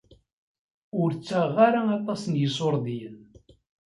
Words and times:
Ur 1.01 1.09
ttaɣeɣ 1.13 1.57
ara 1.67 1.81
aṭas 1.97 2.21
n 2.27 2.33
yiṣurdiyen. 2.39 3.19